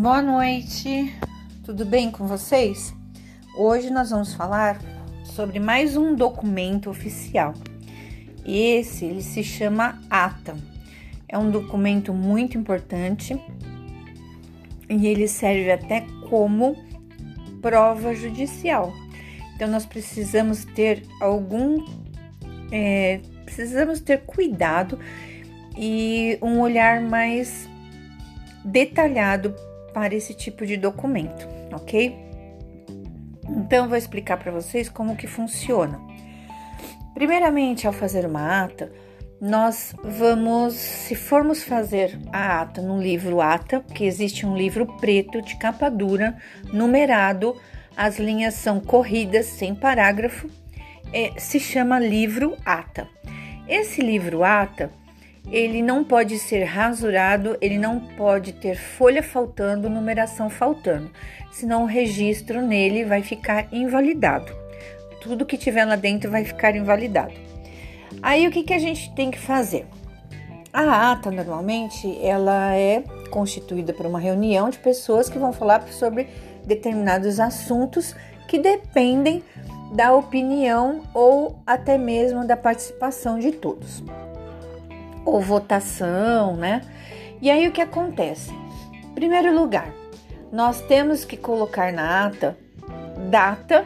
[0.00, 1.14] Boa noite,
[1.62, 2.94] tudo bem com vocês?
[3.54, 4.80] Hoje nós vamos falar
[5.24, 7.52] sobre mais um documento oficial.
[8.42, 10.56] Esse ele se chama ATA.
[11.28, 13.38] É um documento muito importante
[14.88, 16.82] e ele serve até como
[17.60, 18.94] prova judicial.
[19.54, 21.84] Então nós precisamos ter algum,
[22.72, 24.98] é, precisamos ter cuidado
[25.76, 27.68] e um olhar mais
[28.64, 29.54] detalhado
[29.92, 32.16] para esse tipo de documento, ok?
[33.48, 36.00] Então, vou explicar para vocês como que funciona.
[37.14, 38.92] Primeiramente, ao fazer uma ata,
[39.40, 45.40] nós vamos, se formos fazer a ata no livro ata, que existe um livro preto
[45.40, 46.36] de capa dura,
[46.72, 47.56] numerado,
[47.96, 50.48] as linhas são corridas sem parágrafo,
[51.12, 53.08] é, se chama livro ata.
[53.66, 54.90] Esse livro ata
[55.48, 61.10] ele não pode ser rasurado, ele não pode ter folha faltando, numeração faltando,
[61.50, 64.52] senão o registro nele vai ficar invalidado.
[65.20, 67.34] Tudo que tiver lá dentro vai ficar invalidado.
[68.22, 69.86] Aí o que, que a gente tem que fazer?
[70.72, 76.28] A ata normalmente ela é constituída por uma reunião de pessoas que vão falar sobre
[76.64, 78.14] determinados assuntos
[78.46, 79.42] que dependem
[79.94, 84.02] da opinião ou até mesmo da participação de todos
[85.30, 86.82] ou votação, né?
[87.40, 88.50] E aí o que acontece?
[88.92, 89.92] Em primeiro lugar,
[90.52, 92.56] nós temos que colocar na ata
[93.28, 93.84] data,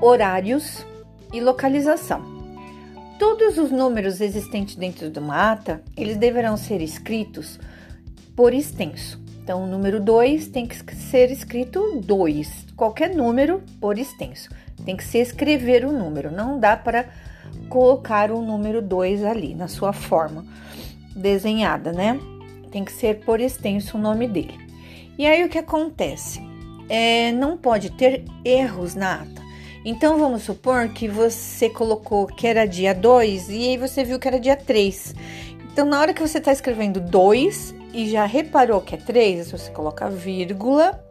[0.00, 0.84] horários
[1.32, 2.22] e localização.
[3.18, 7.58] Todos os números existentes dentro de uma ata, eles deverão ser escritos
[8.36, 9.22] por extenso.
[9.42, 14.48] Então, o número 2 tem que ser escrito 2, qualquer número por extenso.
[14.84, 17.06] Tem que se escrever o número, não dá para
[17.68, 20.44] colocar o número 2 ali na sua forma
[21.14, 22.18] desenhada, né?
[22.70, 24.58] Tem que ser por extenso o nome dele.
[25.16, 26.42] E aí o que acontece?
[26.88, 29.42] É, não pode ter erros na ata.
[29.84, 34.26] Então vamos supor que você colocou que era dia 2 e aí você viu que
[34.26, 35.14] era dia 3.
[35.72, 39.70] Então na hora que você está escrevendo 2 e já reparou que é 3, você
[39.70, 41.04] coloca vírgula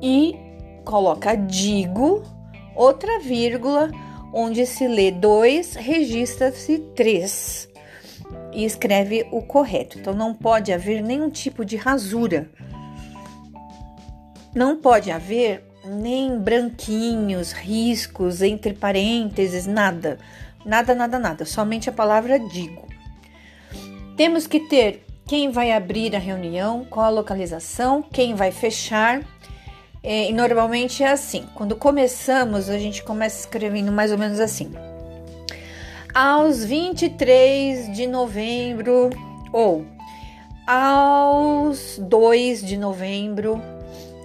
[0.00, 0.36] e
[0.84, 2.22] coloca digo,
[2.74, 3.90] outra vírgula
[4.32, 7.68] onde se lê 2, registra-se 3
[8.52, 9.98] e escreve o correto.
[9.98, 12.50] Então não pode haver nenhum tipo de rasura.
[14.54, 20.18] Não pode haver nem branquinhos, riscos entre parênteses, nada.
[20.64, 21.44] Nada, nada, nada.
[21.44, 22.86] Somente a palavra digo.
[24.16, 29.22] Temos que ter quem vai abrir a reunião, qual a localização, quem vai fechar
[30.02, 34.72] e normalmente é assim: quando começamos, a gente começa escrevendo mais ou menos assim.
[36.14, 39.10] Aos 23 de novembro,
[39.52, 39.84] ou
[40.66, 43.62] aos 2 de novembro,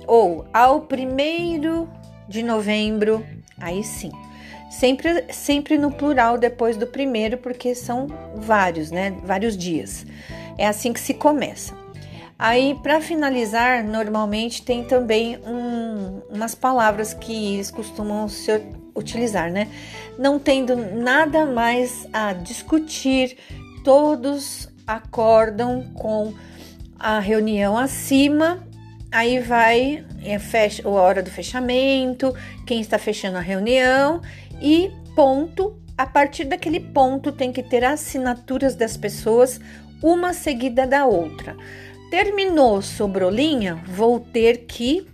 [0.07, 1.88] ou ao 1
[2.28, 3.25] de novembro,
[3.57, 4.12] aí sim.
[4.69, 9.16] Sempre, sempre no plural depois do primeiro, porque são vários, né?
[9.23, 10.06] Vários dias.
[10.57, 11.82] É assim que se começa.
[12.44, 18.62] Aí, para finalizar, normalmente tem também um, umas palavras que eles costumam se
[18.94, 19.70] utilizar, né?
[20.20, 23.38] Não tendo nada mais a discutir,
[23.81, 26.34] todos acordam com
[27.00, 28.68] a reunião acima.
[29.10, 32.36] Aí vai é, fecha, a hora do fechamento,
[32.68, 34.22] quem está fechando a reunião
[34.62, 35.81] e ponto.
[35.98, 39.62] A partir daquele ponto tem que ter assinaturas das pessoas,
[40.02, 41.56] uma seguida da outra.
[42.13, 45.07] Terminou, sobrou linha, vou ter que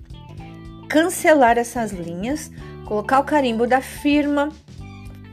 [0.90, 2.52] cancelar essas linhas,
[2.86, 4.50] colocar o carimbo da firma,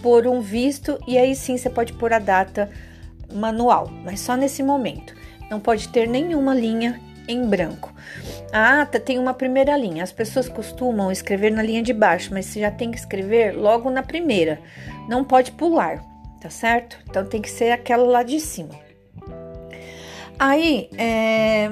[0.01, 2.71] pôr um visto e aí sim você pode pôr a data
[3.35, 5.13] manual, mas só nesse momento.
[5.51, 7.93] Não pode ter nenhuma linha em branco.
[8.53, 10.05] A ata tem uma primeira linha.
[10.05, 13.91] As pessoas costumam escrever na linha de baixo, mas você já tem que escrever logo
[13.91, 14.61] na primeira.
[15.09, 16.01] Não pode pular,
[16.41, 16.97] tá certo?
[17.11, 18.86] Então tem que ser aquela lá de cima.
[20.39, 21.69] Aí, é,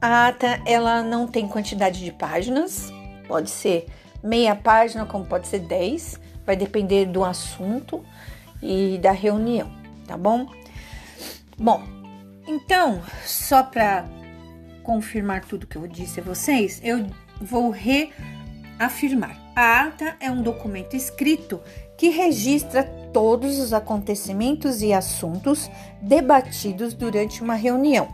[0.00, 2.92] a ata ela não tem quantidade de páginas,
[3.26, 3.86] pode ser
[4.22, 8.04] meia página, como pode ser 10, vai depender do assunto
[8.62, 9.70] e da reunião,
[10.06, 10.46] tá bom?
[11.58, 11.82] Bom,
[12.46, 14.04] então, só para
[14.84, 17.06] confirmar tudo que eu disse a vocês, eu
[17.40, 19.36] vou reafirmar.
[19.56, 21.60] A ata é um documento escrito
[21.98, 25.70] que registra todos os acontecimentos e assuntos
[26.02, 28.08] debatidos durante uma reunião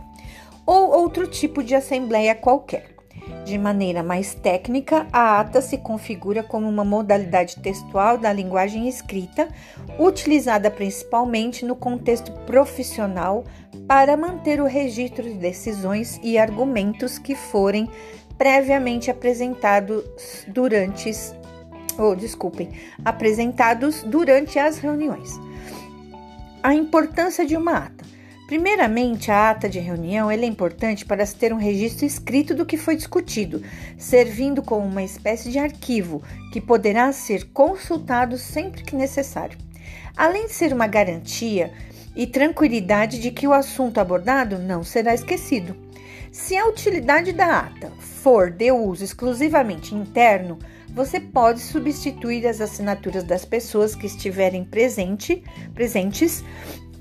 [0.65, 2.95] ou outro tipo de assembleia qualquer.
[3.43, 9.49] De maneira mais técnica, a ata se configura como uma modalidade textual da linguagem escrita,
[9.99, 13.43] utilizada principalmente no contexto profissional
[13.85, 17.89] para manter o registro de decisões e argumentos que forem
[18.37, 21.09] previamente apresentados durante
[21.97, 22.69] ou desculpem,
[23.03, 25.39] apresentados durante as reuniões.
[26.61, 28.03] A importância de uma ata.
[28.47, 32.77] Primeiramente, a ata de reunião é importante para se ter um registro escrito do que
[32.77, 33.63] foi discutido,
[33.97, 39.57] servindo como uma espécie de arquivo que poderá ser consultado sempre que necessário.
[40.15, 41.71] Além de ser uma garantia
[42.15, 45.75] e tranquilidade de que o assunto abordado não será esquecido.
[46.31, 50.59] Se a utilidade da ata for de uso exclusivamente interno,
[50.93, 55.43] você pode substituir as assinaturas das pessoas que estiverem presente,
[55.73, 56.43] presentes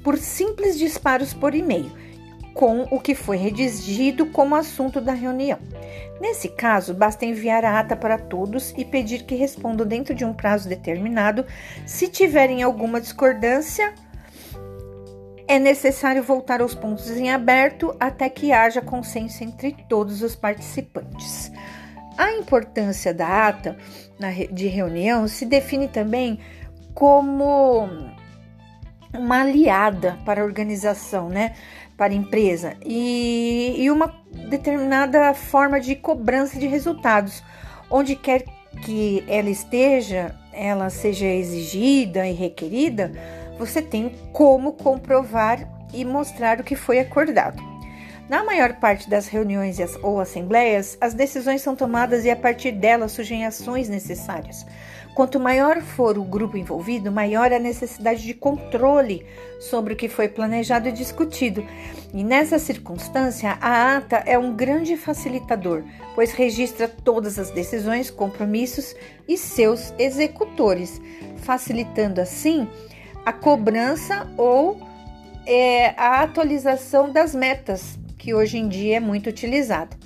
[0.02, 1.92] por simples disparos por e-mail,
[2.54, 5.58] com o que foi redigido como assunto da reunião.
[6.20, 10.32] Nesse caso, basta enviar a ata para todos e pedir que respondam dentro de um
[10.32, 11.44] prazo determinado.
[11.86, 13.92] Se tiverem alguma discordância,
[15.48, 21.50] é necessário voltar aos pontos em aberto até que haja consenso entre todos os participantes.
[22.16, 23.76] A importância da ata
[24.50, 26.38] de reunião se define também
[26.94, 27.88] como
[29.14, 31.54] uma aliada para a organização, né?
[31.96, 34.14] Para a empresa e, e uma
[34.48, 37.42] determinada forma de cobrança de resultados,
[37.90, 38.44] onde quer
[38.84, 43.12] que ela esteja, ela seja exigida e requerida,
[43.58, 47.71] você tem como comprovar e mostrar o que foi acordado.
[48.32, 53.12] Na maior parte das reuniões ou assembleias, as decisões são tomadas e a partir delas
[53.12, 54.64] surgem ações necessárias.
[55.14, 59.26] Quanto maior for o grupo envolvido, maior a necessidade de controle
[59.60, 61.62] sobre o que foi planejado e discutido.
[62.14, 65.84] E nessa circunstância, a ata é um grande facilitador,
[66.14, 68.96] pois registra todas as decisões, compromissos
[69.28, 71.02] e seus executores,
[71.36, 72.66] facilitando assim
[73.26, 74.80] a cobrança ou
[75.46, 79.96] é, a atualização das metas, que hoje em dia é muito utilizada.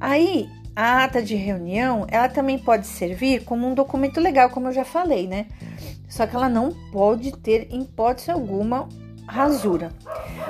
[0.00, 4.72] Aí, a ata de reunião, ela também pode servir como um documento legal, como eu
[4.72, 5.44] já falei, né?
[6.08, 8.88] Só que ela não pode ter, em hipótese alguma,
[9.30, 9.90] rasura.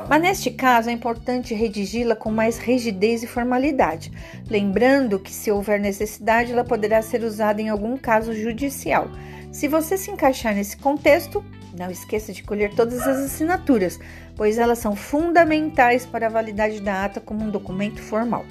[0.09, 4.11] Mas neste caso é importante redigi-la com mais rigidez e formalidade,
[4.49, 9.09] lembrando que se houver necessidade, ela poderá ser usada em algum caso judicial.
[9.53, 11.45] Se você se encaixar nesse contexto,
[11.79, 13.99] não esqueça de colher todas as assinaturas,
[14.35, 18.45] pois elas são fundamentais para a validade da ata como um documento formal.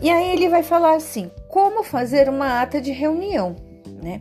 [0.00, 3.56] E aí ele vai falar assim: como fazer uma ata de reunião,
[4.02, 4.20] né?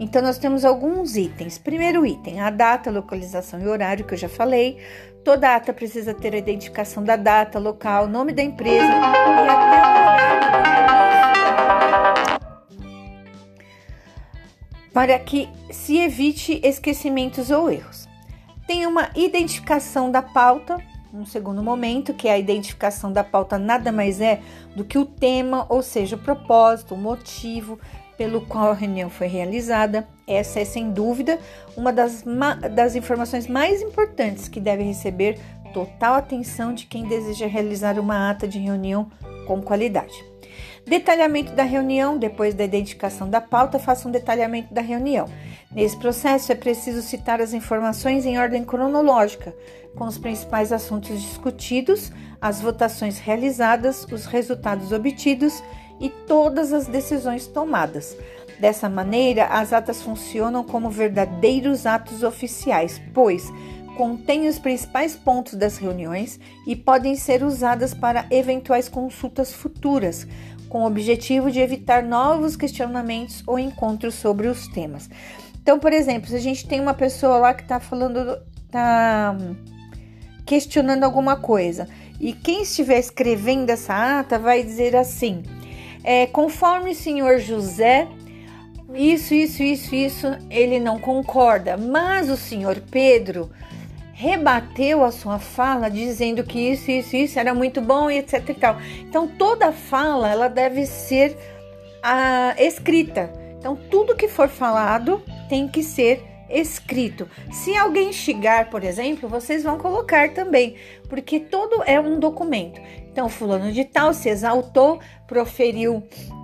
[0.00, 1.58] Então nós temos alguns itens.
[1.58, 4.78] Primeiro item, a data, localização e horário que eu já falei.
[5.22, 10.20] Toda ata precisa ter a identificação da data, local, nome da empresa e até o
[14.92, 18.08] para que se evite esquecimentos ou erros.
[18.66, 20.78] Tem uma identificação da pauta,
[21.12, 24.40] um segundo momento, que é a identificação da pauta nada mais é
[24.74, 27.78] do que o tema, ou seja, o propósito, o motivo
[28.20, 30.06] pelo qual a reunião foi realizada.
[30.26, 31.38] Essa é, sem dúvida,
[31.74, 32.22] uma das,
[32.76, 35.38] das informações mais importantes que deve receber
[35.72, 39.10] total atenção de quem deseja realizar uma ata de reunião
[39.46, 40.12] com qualidade.
[40.86, 45.26] Detalhamento da reunião, depois da identificação da pauta, faça um detalhamento da reunião.
[45.72, 49.56] Nesse processo é preciso citar as informações em ordem cronológica,
[49.96, 55.62] com os principais assuntos discutidos, as votações realizadas, os resultados obtidos
[56.00, 58.16] e todas as decisões tomadas.
[58.58, 63.50] Dessa maneira, as atas funcionam como verdadeiros atos oficiais, pois
[63.96, 70.26] contêm os principais pontos das reuniões e podem ser usadas para eventuais consultas futuras,
[70.70, 75.10] com o objetivo de evitar novos questionamentos ou encontros sobre os temas.
[75.62, 79.36] Então, por exemplo, se a gente tem uma pessoa lá que está falando, está
[80.46, 81.86] questionando alguma coisa,
[82.18, 85.42] e quem estiver escrevendo essa ata vai dizer assim:
[86.02, 88.08] é, conforme o senhor José,
[88.94, 93.50] isso, isso, isso, isso, ele não concorda, mas o senhor Pedro
[94.12, 98.54] rebateu a sua fala dizendo que isso, isso, isso era muito bom e etc e
[98.54, 98.76] tal.
[99.00, 101.36] Então toda fala ela deve ser
[102.02, 103.32] ah, escrita.
[103.58, 107.28] Então tudo que for falado tem que ser escrito.
[107.50, 110.76] Se alguém chegar, por exemplo, vocês vão colocar também,
[111.08, 112.80] porque todo é um documento.
[113.10, 116.02] Então fulano de tal se exaltou, proferiu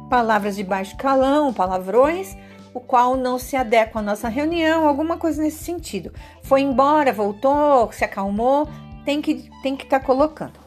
[0.09, 2.37] palavras de baixo calão, palavrões
[2.77, 6.13] o qual não se adequa à nossa reunião, alguma coisa nesse sentido.
[6.43, 8.69] Foi embora, voltou, se acalmou,
[9.03, 10.61] tem que tem que estar tá colocando.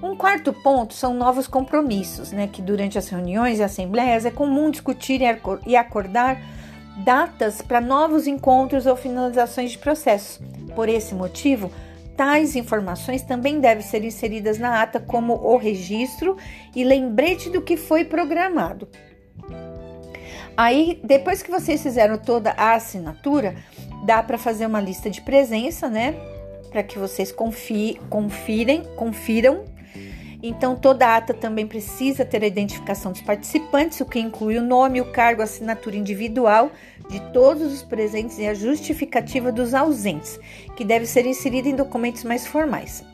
[0.00, 2.46] Um quarto ponto são novos compromissos, né?
[2.46, 5.20] Que durante as reuniões e assembleias é comum discutir
[5.66, 6.40] e acordar
[7.04, 10.40] datas para novos encontros ou finalizações de processos.
[10.74, 11.70] Por esse motivo,
[12.16, 16.36] tais informações também devem ser inseridas na ata como o registro
[16.74, 18.88] e lembrete do que foi programado.
[20.56, 23.54] Aí, depois que vocês fizeram toda a assinatura,
[24.04, 26.16] dá para fazer uma lista de presença, né?
[26.70, 29.64] Para que vocês confi confirem, confiram
[30.42, 35.00] então, toda ata também precisa ter a identificação dos participantes, o que inclui o nome,
[35.00, 36.70] o cargo, a assinatura individual
[37.10, 40.38] de todos os presentes e a justificativa dos ausentes,
[40.76, 43.04] que deve ser inserida em documentos mais formais.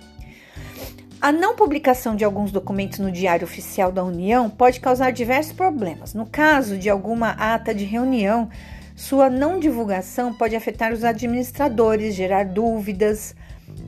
[1.18, 6.12] A não publicação de alguns documentos no Diário Oficial da União pode causar diversos problemas.
[6.12, 8.50] No caso de alguma ata de reunião,
[8.94, 13.34] sua não divulgação pode afetar os administradores, gerar dúvidas,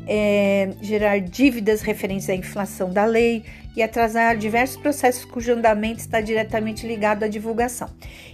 [0.07, 3.45] é, gerar dívidas referentes à inflação da lei
[3.77, 7.91] e atrasar diversos processos cujo andamento está diretamente ligado à divulgação.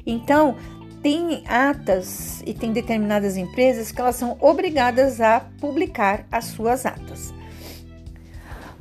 [0.06, 0.56] Então,
[1.02, 7.34] tem atas e tem determinadas empresas que elas são obrigadas a publicar as suas atas.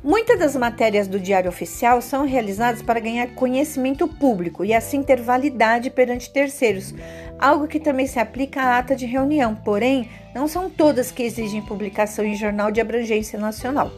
[0.04, 5.20] Muitas das matérias do Diário Oficial são realizadas para ganhar conhecimento público e assim ter
[5.20, 6.92] validade perante terceiros,
[7.38, 11.62] algo que também se aplica à ata de reunião, porém, não são todas que exigem
[11.62, 13.92] publicação em jornal de abrangência nacional.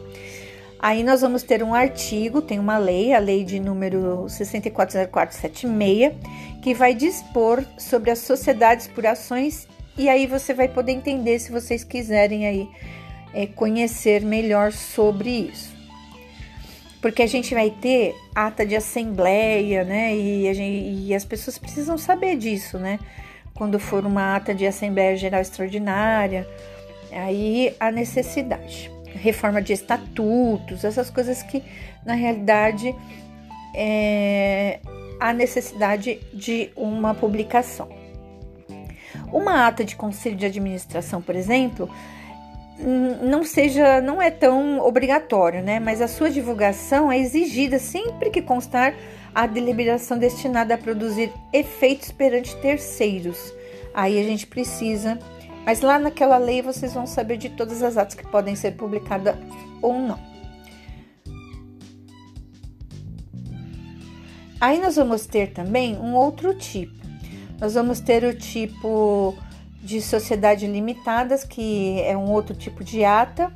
[0.77, 6.13] Aí nós vamos ter um artigo, tem uma lei, a lei de número 640476,
[6.61, 11.51] que vai dispor sobre as sociedades por ações e aí você vai poder entender se
[11.51, 12.69] vocês quiserem aí
[13.33, 15.74] é, conhecer melhor sobre isso
[17.05, 20.15] porque a gente vai ter ata de assembleia, né?
[20.15, 22.99] E, gente, e, as pessoas precisam saber disso, né?
[23.53, 26.49] Quando for uma ata de Assembleia Geral Extraordinária,
[27.11, 28.89] aí a necessidade.
[29.13, 31.61] Reforma de estatutos, essas coisas que,
[32.03, 32.95] na realidade,
[33.75, 34.79] é
[35.19, 37.87] a necessidade de uma publicação.
[39.31, 41.87] Uma ata de conselho de administração, por exemplo,
[42.77, 45.79] não seja, não é tão obrigatório, né?
[45.79, 48.93] Mas a sua divulgação é exigida sempre que constar
[49.33, 53.53] a deliberação destinada a produzir efeitos perante terceiros.
[53.93, 55.17] Aí a gente precisa,
[55.65, 59.35] mas lá naquela lei vocês vão saber de todas as atas que podem ser publicadas
[59.81, 60.19] ou não.
[64.59, 66.95] Aí nós vamos ter também um outro tipo.
[67.59, 69.37] Nós vamos ter o tipo
[69.85, 73.53] de sociedade limitadas, que é um outro tipo de ata,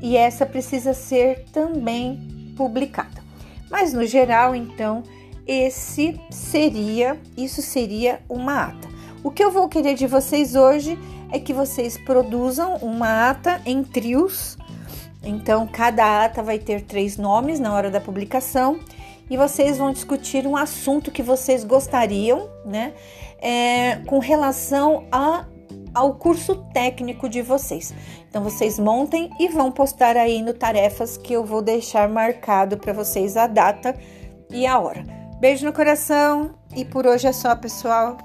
[0.00, 3.22] e essa precisa ser também publicada.
[3.70, 5.02] Mas no geral, então,
[5.46, 8.88] esse seria, isso seria uma ata.
[9.22, 10.98] O que eu vou querer de vocês hoje
[11.30, 14.56] é que vocês produzam uma ata em trios.
[15.22, 18.80] Então, cada ata vai ter três nomes na hora da publicação
[19.30, 22.92] e vocês vão discutir um assunto que vocês gostariam, né?
[23.40, 25.46] é, com relação a,
[25.94, 27.94] ao curso técnico de vocês.
[28.28, 32.92] Então vocês montem e vão postar aí no tarefas que eu vou deixar marcado para
[32.92, 33.96] vocês a data
[34.50, 35.04] e a hora.
[35.40, 38.18] Beijo no coração e por hoje é só, pessoal.